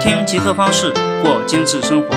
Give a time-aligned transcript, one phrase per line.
[0.00, 0.90] 听极客方式
[1.22, 2.08] 过精致生活，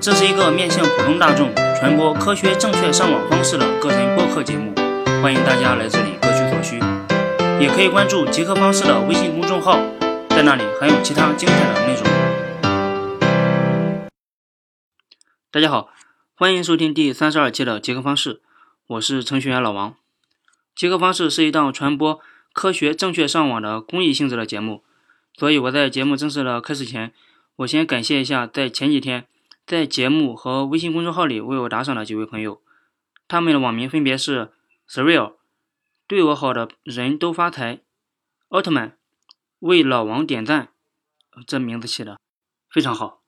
[0.00, 4.74] 这是一个面向普通大众传播科学正确上网方式的个人播客节目，
[5.22, 6.80] 欢迎大家来这里各取所需。
[7.60, 9.78] 也可以关注极客方式的微信公众号，
[10.30, 12.02] 在那里还有其他精彩的内容。
[15.50, 15.90] 大家好，
[16.34, 18.40] 欢迎收听第三十二期的极客方式，
[18.86, 19.94] 我是程序员老王。
[20.74, 22.18] 极客方式是一档传播
[22.54, 24.82] 科学正确上网的公益性质的节目。
[25.42, 27.12] 所以我在节目正式的开始前，
[27.56, 29.26] 我先感谢一下在前几天
[29.66, 32.62] 在节目和微信公众号里为我打赏的几位朋友，
[33.26, 34.52] 他们的网名分别是
[34.88, 35.32] Surreal，
[36.06, 37.80] 对我好的人都发财，
[38.50, 38.96] 奥特曼，
[39.58, 40.68] 为老王点赞，
[41.44, 42.20] 这名字起的
[42.70, 43.20] 非常好，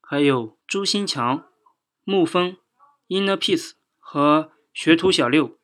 [0.00, 1.44] 还有朱新强、
[2.04, 2.56] 沐风、
[3.06, 5.56] Inner Peace 和学徒小六，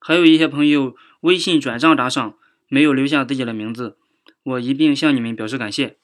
[0.00, 3.96] 还有一些朋友微信转账打赏，没有留下自己的名字。
[4.48, 5.96] 我一并向你们表示感谢。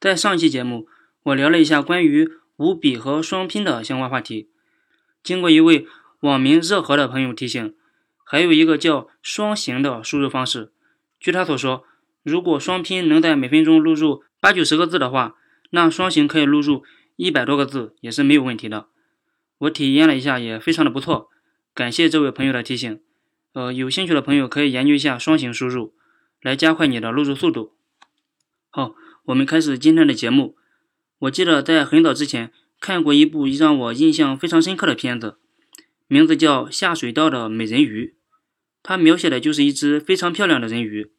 [0.00, 0.86] 在上期节目，
[1.24, 4.48] 我聊了一下关于五笔和双拼的相关话题。
[5.22, 5.86] 经过一位
[6.20, 7.74] 网名热河的朋友提醒，
[8.24, 10.72] 还有一个叫双行的输入方式。
[11.20, 11.84] 据他所说，
[12.22, 15.34] 如果双拼能在每分钟录入八九十个字的话，
[15.70, 16.84] 那双行可以录入
[17.16, 18.86] 一百多个字也是没有问题的。
[19.58, 21.28] 我体验了一下，也非常的不错。
[21.74, 23.00] 感谢这位朋友的提醒。
[23.52, 25.92] 呃，有兴趣的朋友可以研究一下双行输入。
[26.40, 27.74] 来加快你的录制速度。
[28.70, 28.94] 好，
[29.24, 30.56] 我们开始今天的节目。
[31.20, 35.38] 我记得在很早之前看过一部让我印象非常深刻的片子，
[36.06, 38.06] 名字叫《下水道的美人鱼》。
[38.82, 41.10] 它描写的就是一只非常漂亮的人鱼，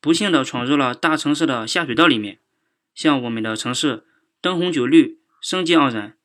[0.00, 2.40] 不幸的闯入了大城市的下水道里面。
[2.94, 4.04] 像我们的城市，
[4.40, 6.16] 灯红酒绿，生机盎然，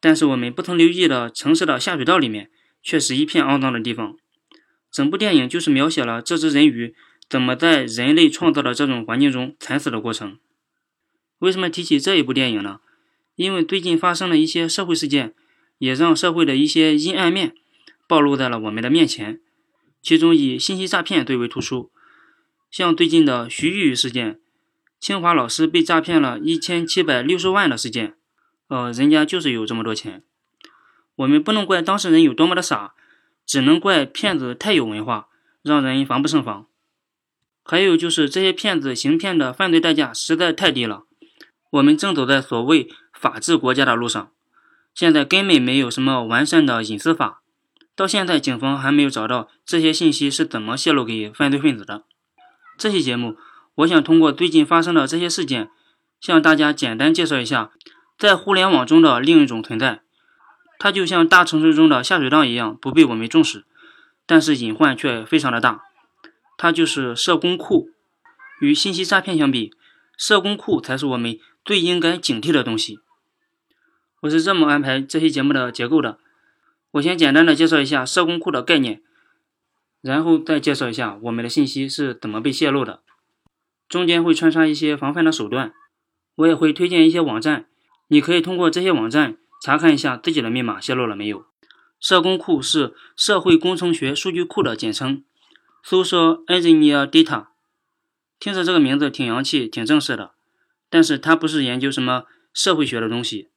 [0.00, 2.50] 但是我们不曾留意的城市的下水道里面，
[2.82, 4.16] 却是一片肮脏的地方。
[4.90, 6.94] 整部电影就是描写了这只人鱼。
[7.28, 10.38] 怎么在人类创造的这种环境中惨死的过程？
[11.38, 12.80] 为什么提起这一部电影呢？
[13.36, 15.34] 因为最近发生了一些社会事件，
[15.78, 17.54] 也让社会的一些阴暗面
[18.08, 19.40] 暴露在了我们的面前。
[20.00, 21.90] 其中以信息诈骗最为突出，
[22.70, 24.40] 像最近的徐玉玉事件，
[24.98, 28.14] 清华老师被诈骗了一千七百六十万的事件，
[28.68, 30.22] 呃，人家就是有这么多钱。
[31.16, 32.94] 我们不能怪当事人有多么的傻，
[33.44, 35.28] 只能怪骗子太有文化，
[35.62, 36.66] 让人防不胜防。
[37.70, 41.02] 还有就是这些骗子行骗的犯罪代价实在太低了。
[41.68, 44.30] 我们正走在所谓法治国家的路上，
[44.94, 47.42] 现在根本没有什么完善的隐私法。
[47.94, 52.04] 到现在，警方还没有找到这些信息是怎么泄露给犯罪分子的。
[52.78, 53.36] 这期节目，
[53.74, 55.68] 我想通过最近发生的这些事件，
[56.20, 57.72] 向大家简单介绍一下，
[58.16, 60.00] 在互联网中的另一种存在。
[60.78, 63.66] 它就像大城市中的下水道一样，不被我们重视，
[64.26, 65.82] 但是隐患却非常的大。
[66.58, 67.88] 它就是社工库。
[68.60, 69.72] 与信息诈骗相比，
[70.16, 72.98] 社工库才是我们最应该警惕的东西。
[74.22, 76.18] 我是这么安排这期节目的结构的：
[76.90, 79.00] 我先简单的介绍一下社工库的概念，
[80.00, 83.00] 然后再介绍一下我们的信息是怎么被泄露的。
[83.88, 85.72] 中间会穿插一些防范的手段，
[86.34, 87.66] 我也会推荐一些网站，
[88.08, 91.46] 你可以通过这些网站查看一下自己的密码泄露了没有。
[92.00, 95.22] 社工库是社会工程学数据库的简称。
[95.90, 97.46] Social Engineer Data，
[98.38, 100.32] 听着这个名字挺洋气、挺正式的，
[100.90, 103.48] 但是它不是研究什么社会学的东西，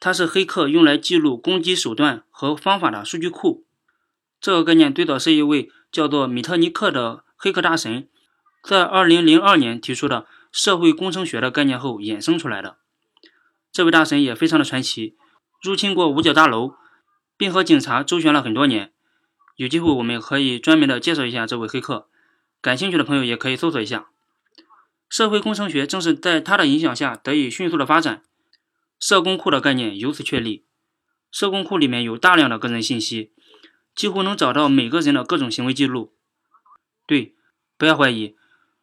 [0.00, 3.66] 它是黑客用来记录攻击手段和方法的数据库。
[4.40, 8.08] 这个概念最早是一位叫做米特尼克的黑客大神，
[8.62, 12.78] 在2002年提出的社会工程学的概念后衍生出来的。
[13.70, 15.14] 这位大神也非常的传奇，
[15.62, 16.72] 入侵过五角大楼，
[17.36, 18.94] 并和警察周旋了很多年。
[19.56, 22.08] 有机会我们可以专门的介绍一下这位黑客，
[22.60, 24.08] 感兴趣的朋友也可以搜索一下。
[25.08, 28.22] 社会工程学正是在他的影响下得以迅速的发展，
[29.00, 30.64] 社工库的概念由此确立。
[31.30, 33.32] 社工库里面有大量的个人信息，
[33.94, 36.12] 几乎能找到每个人的各种行为记录。
[37.06, 37.34] 对，
[37.78, 38.36] 不要怀疑，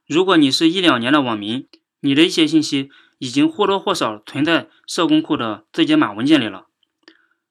[0.08, 1.68] 如果你是一两年的网民，
[2.00, 6.66] 你的一些信息已经或多或少存在社工库的字节码文件里了。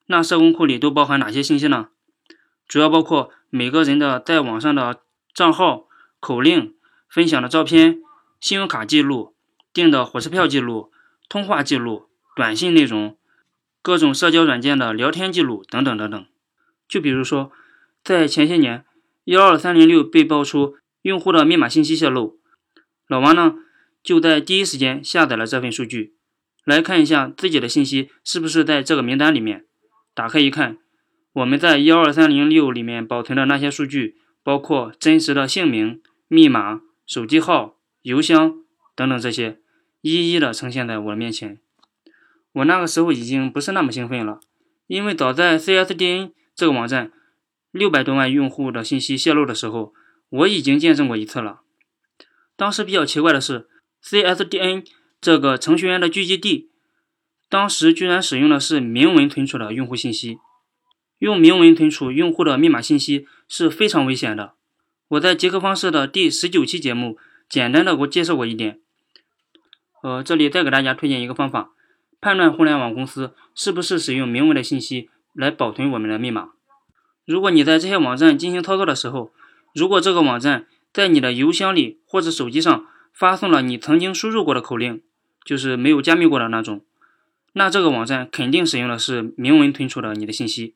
[0.06, 1.90] 那社工库里都包含哪些信息呢？
[2.66, 5.02] 主要包括每个人的在网上的
[5.34, 5.86] 账号、
[6.20, 6.74] 口令、
[7.08, 8.00] 分享的照片、
[8.40, 9.34] 信用卡记录、
[9.72, 10.90] 订的火车票记录、
[11.28, 13.18] 通话记录、短信内容、
[13.82, 16.26] 各种社交软件的聊天记录等等等等。
[16.88, 17.52] 就比如说，
[18.02, 18.84] 在前些年，
[19.24, 22.38] 幺二三零六被爆出用户的密码信息泄露，
[23.06, 23.56] 老王呢
[24.02, 26.14] 就在第一时间下载了这份数据，
[26.64, 29.66] 来看一下自己的信息是不是在这个名单里面。
[30.14, 30.78] 打开一看。
[31.34, 38.56] 我们在幺二三零六里面保存的那些数据，包括真实的姓名、密码、手机号、邮箱
[38.94, 39.58] 等等这些，
[40.02, 41.58] 一一的呈现在我的面前。
[42.52, 44.40] 我那个时候已经不是那么兴奋了，
[44.86, 47.10] 因为早在 CSDN 这个网站
[47.70, 49.94] 六百多万用户的信息泄露的时候，
[50.28, 51.60] 我已经见证过一次了。
[52.56, 53.68] 当时比较奇怪的是
[54.04, 54.84] ，CSDN
[55.18, 56.68] 这个程序员的聚集地，
[57.48, 60.36] 当时居然使用的是明文存储的用户信息。
[61.22, 64.54] 用明文存储用户的密码信息是非常危险的。
[65.06, 67.16] 我在杰克方式的第十九期节目
[67.48, 68.80] 简单的给我介绍过一点。
[70.02, 71.70] 呃，这里再给大家推荐一个方法，
[72.20, 76.48] 判断互联网公司是不是使用明文的信息来保存我们的密码。
[77.24, 79.32] 如果你在这些网站进行操作的时候，
[79.76, 85.00] 如果这个网站在你的邮箱里或者手机上发送了你曾经输入过的口令，
[85.44, 86.84] 就是没有加密过的那种，
[87.52, 90.74] 那这个网站肯定使用的是明文存储的你的信息。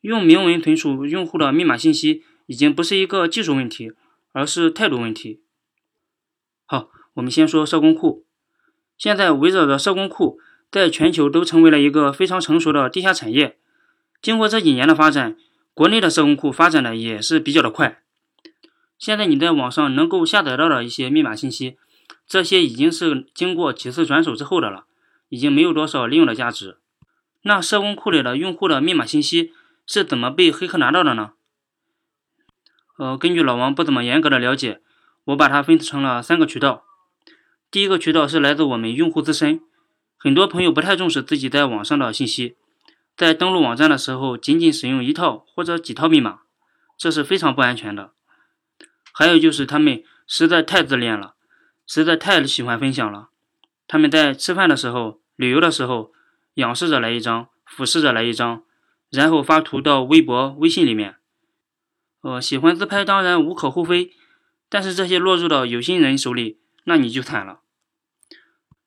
[0.00, 3.92] 用明文存储用户的密码信息已经不是一个技术问题，
[4.32, 5.40] 而是态度问题。
[6.64, 8.24] 好，我们先说社工库。
[8.98, 10.38] 现在围绕着社工库，
[10.70, 13.58] 在全球都成为了一个非常成熟的地下产业。
[14.22, 15.36] 经过这几年的发展，
[15.74, 18.02] 国内的社工库发展的也是比较的快。
[18.98, 21.76] 现在你在网上能够下载到的一些密码信息，
[22.26, 24.86] 这些已经是经过几次转手之后的了，
[25.28, 26.78] 已经没有多少利用的价值。
[27.42, 29.52] 那社工库里的用户的密码信息，
[29.86, 31.32] 是怎么被黑客拿到的呢？
[32.98, 34.80] 呃，根据老王不怎么严格的了解，
[35.24, 36.84] 我把它分成了三个渠道。
[37.70, 39.60] 第一个渠道是来自我们用户自身，
[40.16, 42.56] 很多朋友不太重视自己在网上的信息，
[43.16, 46.40] 在登录网站的时候仅仅使用一套或者几套密码，
[46.96, 48.12] 这是非常不安全的。
[49.12, 51.34] 还有就是他们实在太自恋了，
[51.86, 53.30] 实在太喜欢分享了。
[53.86, 56.12] 他们在吃饭的时候、旅游的时候，
[56.54, 58.62] 仰视着来一张，俯视着来一张。
[59.10, 61.16] 然后发图到微博、微信里面，
[62.22, 64.12] 呃，喜欢自拍当然无可厚非，
[64.68, 67.60] 但是这些落入到有心人手里，那你就惨了。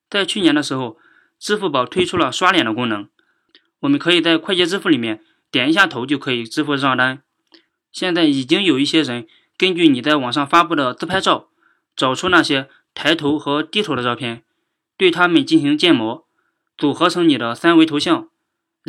[0.10, 0.98] 在去年的时候，
[1.40, 3.08] 支付宝推出了刷脸的功能，
[3.80, 7.24] 我们可以在快捷支付里面点一下头就可以支付账单。
[7.92, 9.28] 现在已经有一些人
[9.58, 11.50] 根据你在网上发布的自拍照，
[11.96, 14.44] 找出那些抬头和低头的照片，
[14.98, 16.28] 对他们进行建模，
[16.78, 18.30] 组合成你的三维头像。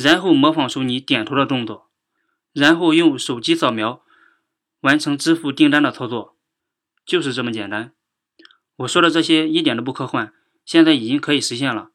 [0.00, 1.90] 然后模仿出你点头的动作，
[2.52, 4.02] 然后用手机扫描
[4.80, 6.36] 完成支付订单的操作，
[7.04, 7.92] 就是这么简单。
[8.76, 10.32] 我说的这些一点都不科幻，
[10.64, 11.90] 现在已经可以实现了。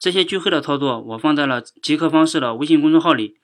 [0.00, 3.36] 这些巨黑的操作我放在了极客方式的微信公众号里，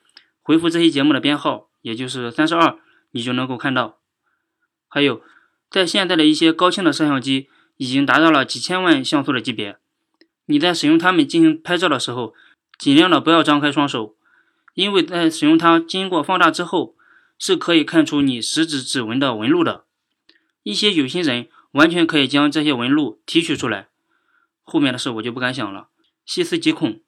[0.42, 2.78] 回复这期节目的编号，也就是三十二，
[3.12, 3.98] 你就能够看到。
[4.88, 5.22] 还有，
[5.70, 9.76] 在现在的一些高清的摄像机已经达到了几千万像素的级别，
[10.46, 12.34] 你在使用它们进行拍照的时候。
[12.78, 14.16] 尽量的不要张开双手，
[14.74, 16.96] 因为在使用它经过放大之后，
[17.38, 19.84] 是可以看出你食指指纹的纹路的。
[20.62, 23.88] 一些有心人完全可以将这些纹路提取出来，
[24.62, 25.88] 后面的事我就不敢想了，
[26.24, 27.00] 细思极恐。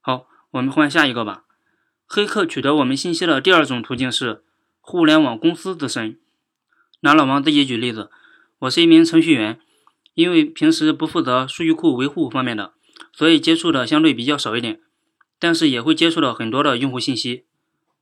[0.00, 1.44] 好，我们换下一个吧。
[2.06, 4.44] 黑客取得我们信息的第二种途径是
[4.80, 6.18] 互联网公司自身。
[7.00, 8.10] 拿老王自己举例子，
[8.60, 9.58] 我是一名程序员，
[10.14, 12.74] 因为平时不负责数据库维护方面的，
[13.12, 14.80] 所以接触的相对比较少一点。
[15.42, 17.46] 但是也会接触到很多的用户信息。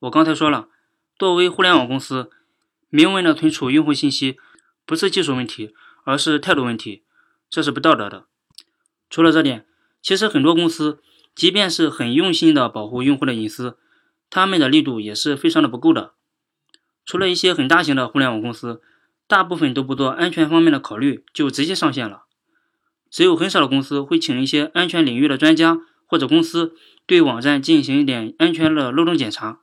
[0.01, 0.69] 我刚才说了，
[1.19, 2.31] 作为互联网公司，
[2.91, 4.37] 明文的存储用户信息
[4.85, 7.03] 不是技术问题，而是态度问题，
[7.49, 8.27] 这是不道德的。
[9.09, 9.65] 除了这点，
[10.03, 11.01] 其实很多公司
[11.35, 13.79] 即便是很用心的保护用户的隐私，
[14.29, 16.13] 他们的力度也是非常的不够的。
[17.07, 18.83] 除了一些很大型的互联网公司，
[19.27, 22.25] 大部分都不做安全方面的考虑，就直接上线了。
[23.09, 26.77] 只有很少的公司会请一些安全领域的专家或者公司。
[27.07, 29.61] 对网站进行一点安全的漏洞检查。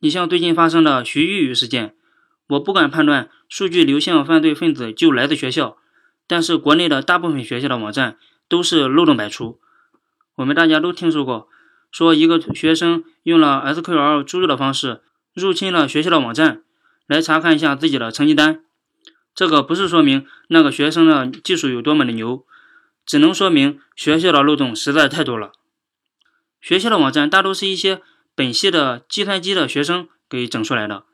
[0.00, 1.94] 你像最近发生的徐玉玉事件，
[2.48, 5.76] 我不敢判断数据流向犯罪分子就来自学校，
[6.26, 8.16] 但是国内的大部分学校的网站
[8.48, 9.58] 都是漏洞百出。
[10.36, 11.48] 我们大家都听说过，
[11.90, 15.02] 说一个学生用了 SQL 注入的方式
[15.34, 16.62] 入侵了学校的网站，
[17.06, 18.62] 来查看一下自己的成绩单。
[19.34, 22.44] 这个不是说明那个学生的技术有多么的牛，
[23.04, 25.52] 只能说明学校的漏洞实在太多了。
[26.60, 28.02] 学校的网站大多是一些
[28.34, 31.04] 本系的计算机的学生给整出来的，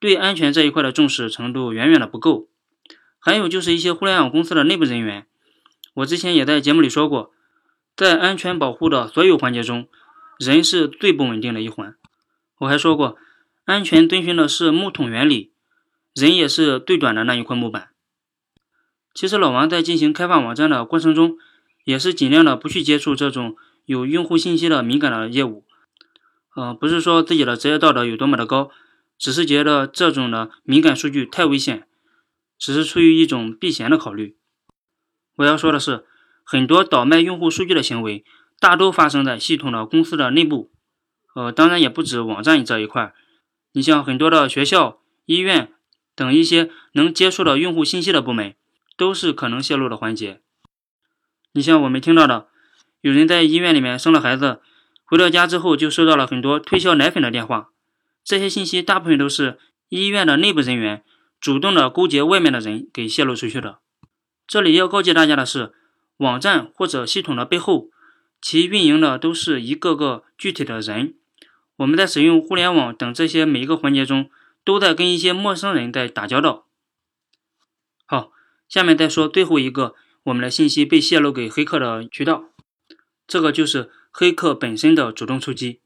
[0.00, 2.48] 对安全这一块的重视程度远远的不够。
[3.18, 5.26] 还有就是一些互联网公司的内部人员，
[5.94, 7.32] 我之前也在节目里说过，
[7.96, 9.88] 在安全保护的所有环节中，
[10.38, 11.94] 人是最不稳定的一环。
[12.58, 13.16] 我还说过，
[13.64, 15.52] 安全遵循的是木桶原理，
[16.14, 17.90] 人也是最短的那一块木板。
[19.14, 21.36] 其实老王在进行开发网站的过程中，
[21.84, 23.56] 也是尽量的不去接触这种。
[23.84, 25.64] 有用户信息的敏感的业务，
[26.56, 28.70] 呃，不是说自己的职业道德有多么的高，
[29.18, 31.86] 只是觉得这种的敏感数据太危险，
[32.58, 34.36] 只是出于一种避嫌的考虑。
[35.36, 36.04] 我要说的是，
[36.44, 38.24] 很多倒卖用户数据的行为，
[38.60, 40.70] 大都发生在系统的公司的内部。
[41.34, 43.14] 呃，当然也不止网站这一块，
[43.72, 45.72] 你像很多的学校、医院
[46.14, 48.54] 等一些能接触到用户信息的部门，
[48.98, 50.42] 都是可能泄露的环节。
[51.54, 52.48] 你像我们听到的，
[53.02, 54.60] 有人在医院里面生了孩子，
[55.04, 57.70] 回到家之后就收到了很多推销奶粉的电话，
[58.22, 61.02] 这些信息大部分都是医院的内部人员
[61.40, 63.80] 主动的勾结外面的人给泄露出去的。
[64.46, 65.72] 这里要告诫大家的是，
[66.18, 67.88] 网站或者系统的背后，
[68.40, 71.16] 其运营的都是一个个具体的人。
[71.78, 74.30] 我们在使用互联网等这些每一个环节中，
[74.64, 76.66] 都在跟一些陌生人在打交道。
[78.06, 78.30] 好，
[78.68, 82.44] 下面再说最后一个我们的信息被泄露给黑客的渠道，
[83.32, 85.80] 这个就是黑客本身的主动出击。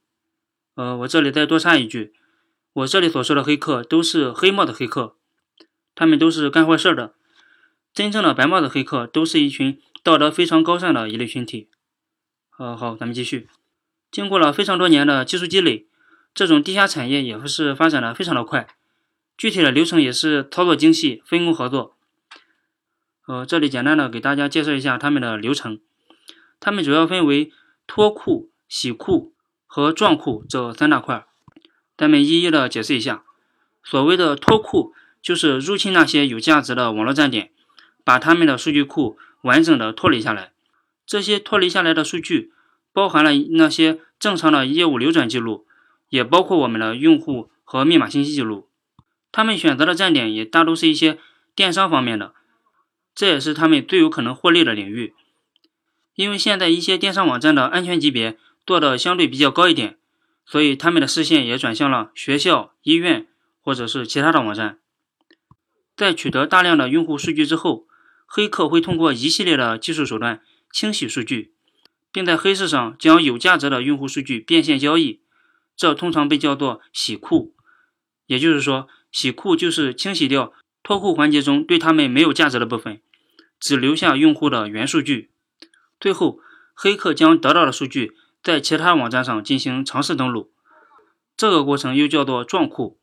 [0.75, 2.12] 呃，我这里再多插一句，
[2.73, 5.15] 我这里所说的黑客都是黑帽子黑客，
[5.95, 7.15] 他们都是干坏事的。
[7.95, 11.69] 真正的白帽子黑客都是一群道德非常高尚的一类群体。
[12.59, 13.47] 呃，好，咱们继续。
[14.11, 15.87] 经过了非常多年的技术积累，
[16.35, 18.67] 这种地下产业也是发展的非常的快。
[19.38, 21.97] 具体的流程也是操作精细，分工合作。
[23.29, 25.79] 呃，这里简单的给大家介绍一下他们的流程。
[26.61, 27.53] 他们主要分为
[27.87, 29.35] 脱库、洗库
[29.67, 31.27] 和撞库这三大块。
[31.97, 33.25] 咱们一一的解释一下。
[33.83, 37.53] 所谓的脱库，就是入侵那些有价值的网络站点，
[38.05, 40.53] 把他们的数据库完整的脱离下来。
[41.07, 42.53] 这些脱离下来的数据。
[42.93, 45.67] 包含了那些正常的业务流转记录，
[46.09, 48.71] 也包括我们的用户和密码信息记录。
[49.31, 51.19] 他们选择的站点也大都是一些
[51.55, 52.33] 电商方面的，
[53.15, 55.13] 这也是他们最有可能获利的领域。
[56.17, 59.97] 因为现在一些电商网站的安全级别做的相对比较高一点，
[60.45, 63.29] 所以他们的视线也转向了学校、医院
[63.61, 64.81] 或者是其他的网站。
[65.95, 67.87] 在取得大量的用户数据之后，
[68.27, 70.43] 黑客会通过一系列的技术手段
[70.73, 71.53] 清洗数据。
[72.13, 75.21] 并在黑市上将有价值的用户数据变现交易，
[75.77, 77.55] 这通常被叫做洗库。
[78.25, 83.03] 也就是说，洗库就是清洗掉脱库环节中对他们没有价值的部分，
[83.61, 85.29] 只留下用户的原数据。
[85.99, 86.41] 最后，
[86.75, 90.53] 黑客将得到的数据在其他网站上进行尝试登录，
[91.37, 92.99] 这个过程又叫做撞库。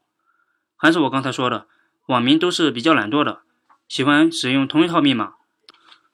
[0.76, 1.68] 还是我刚才说的，
[2.08, 3.42] 网民都是比较懒惰的，
[3.88, 5.34] 喜欢使用同一套密码。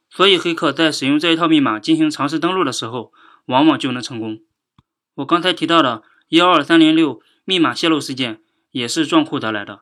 [0.09, 3.11] 所以，黑客在使用这一套密码进行尝试登录的时候，
[3.45, 4.41] 往往就能成功。
[5.15, 9.81] 我刚才提到的幺二三零六密码泄露事件也是撞库得来的，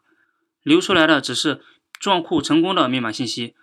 [0.64, 1.62] 流出来的只是
[2.00, 3.56] 撞库成功的密码信息，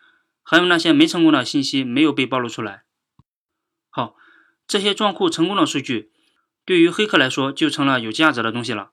[0.42, 2.84] 还有那些没成功的信息没有被暴露出来。
[3.96, 4.16] 好，
[4.66, 6.10] 这些撞库成功的数据
[6.64, 8.90] 对于黑客来说就成了有价值的东西了。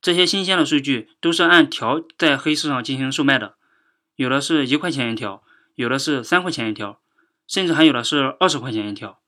[0.00, 3.56] 这些新鲜的数据都是按条在黑市上进行售卖的，
[4.16, 5.44] 有的是一块钱一条。
[5.74, 7.00] 有的是三块钱一条，
[7.46, 9.20] 甚至还有的是二十块钱一条。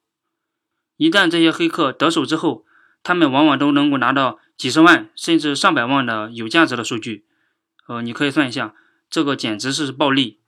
[0.97, 2.65] 一旦这些黑客得手之后，
[3.03, 7.27] 他们往往都能够拿到几十万甚至上百万的有价值的数据。
[7.89, 8.75] 呃，你可以算一下，
[9.11, 10.41] 这个简直是暴利。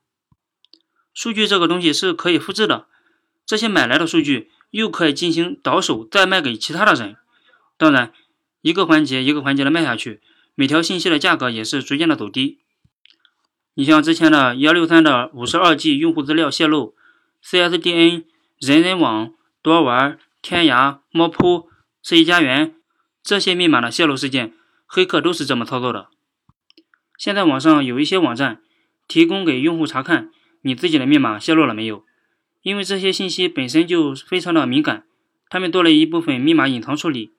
[1.12, 2.88] 数据这个东西是可以复制的，
[3.46, 7.16] 这些买来的数据又可以进行倒手再卖给其他的人。
[7.78, 8.12] 当然，
[8.60, 10.20] 一个环节一个环节的卖下去，
[10.54, 12.58] 每条信息的价格也是逐渐的走低。
[13.74, 16.96] 你像之前的幺六三的五十二 G 用户资料泄露
[17.44, 18.24] ，CSDN、
[18.58, 21.68] 人人网、多玩、天涯、猫扑、
[22.02, 22.74] 世纪家园
[23.22, 24.54] 这些密码的泄露事件，
[24.86, 26.08] 黑客都是这么操作的。
[27.18, 28.62] 现在网上有一些网站
[29.06, 30.30] 提供给用户查看
[30.62, 32.04] 你自己的密码泄露了没有，
[32.66, 35.06] 因为这些信息本身就非常的敏感，
[35.48, 37.32] 他们做了一部分密码隐藏处理。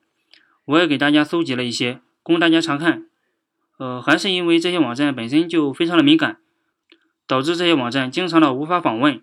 [0.64, 3.04] 我也给大家搜集了一些，供大家查看。
[3.76, 6.38] 呃，还是因为这些网站本身就非常的敏感，
[7.26, 9.22] 导致这些网站经常的无法访问。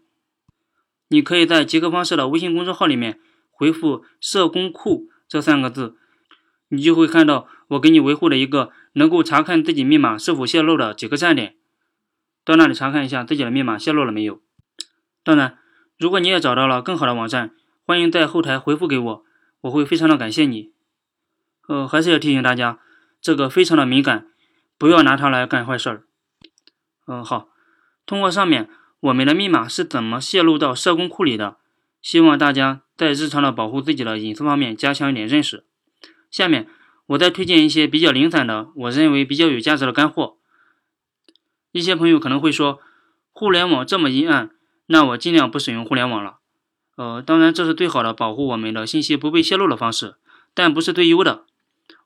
[1.07, 3.19] 你可以在极客方式的微信公众号里面
[3.49, 5.95] 回复“社工库”这三个字，
[6.67, 11.55] 你就会看到我给你维护的一个能够查看自己密码是否泄露的几个站点，
[12.43, 14.39] 到那里查看一下自己的密码泄露了没有。
[15.23, 15.57] 当然，
[15.97, 17.51] 如果你也找到了更好的网站，
[17.85, 19.23] 欢迎在后台回复给我，
[19.61, 20.71] 我会非常的感谢你。
[21.67, 22.79] 呃，还是要提醒大家，
[23.21, 24.27] 这个非常的敏感。
[24.77, 26.03] 不要拿它来干坏事儿。
[27.07, 27.47] 嗯，好。
[28.05, 31.57] 通过上面我们的密码是怎么泄露到社工库里的？
[32.01, 35.65] 希望大家在日常的保护自己的隐私方面加强一点认识。
[36.29, 36.67] 下面
[37.07, 40.37] 我再推荐一些比较零散的，我认为比较有价值的干货。
[41.71, 42.79] 一些朋友可能会说，
[43.31, 44.51] 互联网这么阴暗，
[44.87, 46.37] 那我尽量不使用互联网了。
[46.95, 50.15] 呃，当然这是最好的保护我们的信息不被泄露的方式，
[50.53, 51.43] 但不是最优的。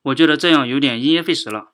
[0.04, 1.70] 我觉得这样有点因噎废食了。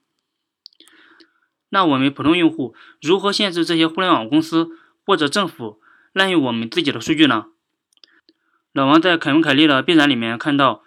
[1.70, 4.70] 那我们普通用户如何限制这些互联网公司
[5.06, 5.80] 或者政府
[6.14, 7.48] 滥用我们自己的数据呢？
[8.74, 10.84] 老王在凯文凯利的 B 站里面看到，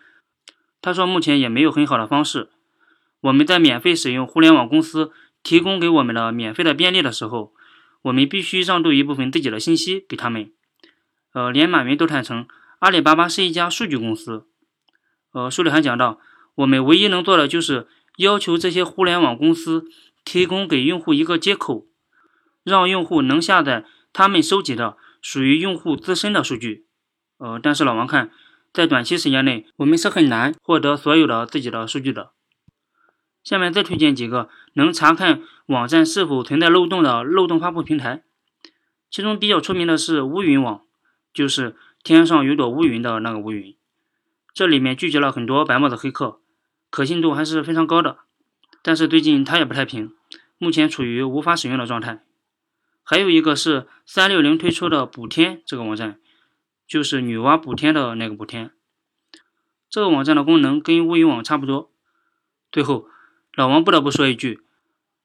[0.82, 2.50] 他说目前也没有很好的方式。
[3.20, 5.10] 我们在免费使用互联网公司
[5.42, 7.52] 提供给我们的免费的便利的时候，
[8.02, 10.52] 我们必须让渡一部分自己的信息给他们。
[11.32, 12.46] 呃，连马云都坦诚，
[12.78, 14.46] 阿里巴巴是一家数据公司。
[15.32, 16.18] 呃，书里还讲到，
[16.56, 17.86] 我们唯一能做的就是
[18.16, 19.84] 要求这些互联网公司
[20.24, 21.86] 提供给用户一个接口，
[22.64, 26.86] 让用户能下载他们收集的属于用户自身的数据。
[27.38, 28.30] 呃，但是老王看，
[28.72, 32.32] 在短期时间内，我们是很难获得所有的自己的数据的。
[33.48, 38.22] 下面再推荐几个能查看网站是否存在漏洞的漏洞发布平台，
[39.08, 40.82] 其中比较出名的是乌云网，
[41.32, 43.74] 就是天上有朵乌云的那个乌云。
[44.52, 46.42] 这里面聚集了很多白帽子黑客，
[46.90, 48.18] 可信度还是非常高的。
[48.82, 50.12] 但是最近它也不太平，
[50.58, 52.22] 目前处于无法使用的状态。
[53.02, 56.20] 还有一个是三六零推出的补天这个网站。
[56.86, 58.72] 就是女娲补天的那个补天，
[59.88, 61.90] 这个网站的功能跟乌云网差不多。
[62.70, 63.08] 最后，
[63.58, 64.60] 老王不得不说一句，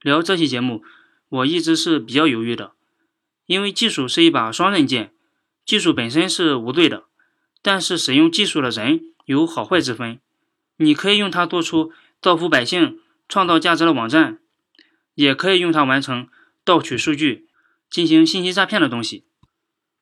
[0.02, 0.84] 聊这期节目，
[1.30, 2.72] 我一直是比较犹豫的，
[3.46, 5.14] 因为技术是一把双刃剑，
[5.64, 7.04] 技术本身是无罪的，
[7.62, 10.20] 但是使用技术的人有好坏之分。
[10.78, 13.00] 你可以用它做出造福百姓、
[13.30, 14.40] 创造价值的网站，
[15.14, 16.28] 也可以用它完成
[16.66, 17.48] 盗取数据、
[17.88, 19.26] 进行信息诈骗的东西。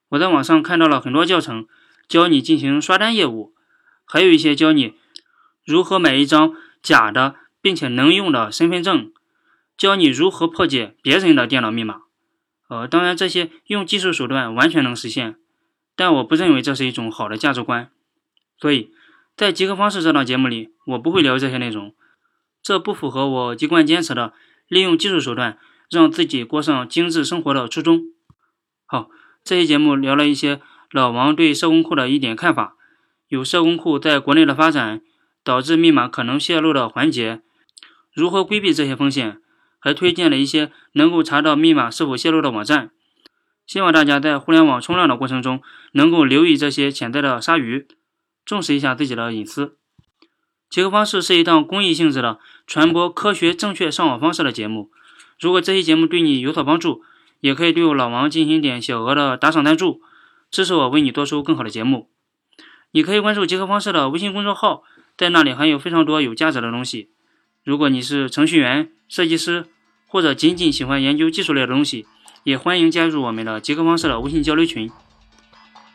[0.07, 1.67] 我在网上看到了很多教程，
[2.07, 3.53] 教你进行刷单业务，
[4.05, 4.93] 还有一些教你
[5.65, 9.12] 如何买一张假的并且能用的身份证，
[9.77, 12.01] 教你如何破解别人的电脑密码。
[12.68, 15.36] 呃，当然这些用技术手段完全能实现，
[15.96, 17.91] 但我不认为这是一种好的价值观。
[18.58, 18.91] 所以
[19.36, 21.94] 在极客方式这档节目里，我不会聊这些内容，
[22.62, 24.34] 这不符合我一贯坚持的
[24.68, 25.58] 利用技术手段
[25.89, 28.03] 让自己过上精致生活的初衷。
[28.86, 29.10] 好。
[29.44, 32.75] 这期节目聊了一些老王对社工库的一点看法，
[33.28, 35.02] 有社工库在国内的发展
[35.43, 37.41] 导致密码可能泄露的环节，
[38.13, 39.39] 如何规避这些风险，
[39.80, 42.91] 还推荐了一些能够查到密码是否泄露的网站。
[43.65, 45.62] 希望大家在互联网冲浪的过程中，
[45.93, 47.88] 能够留意这些潜在的鲨鱼，
[48.43, 49.78] 重视一下自己的隐私。
[50.69, 54.89] 结合方式是一档公益性质的传播科学正确上网方式的节目。
[55.39, 57.02] 如果这期节目对你有所帮助，
[57.39, 60.02] 也可以对我老王进行点小额的打赏赞助，
[60.50, 62.10] 支持我为你做出更好的节目。
[62.91, 64.84] 你可以关注结合方式的微信公众号，
[65.17, 67.12] 在那里还有非常多有价值的东西。
[67.63, 69.65] 如果你是程序员、设计师，
[70.08, 72.08] 或者仅仅喜欢研究技术类的东西，
[72.43, 74.89] 也欢迎加入我们的结合方式的微信交流群。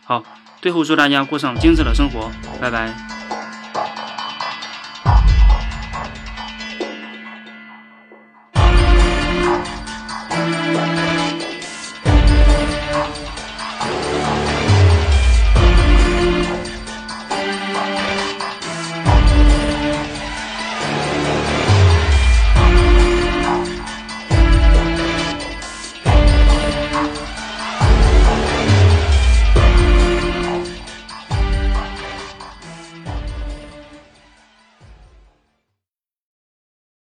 [0.04, 0.22] 好，
[0.62, 3.35] 最后祝大家过上精致的生活，拜拜。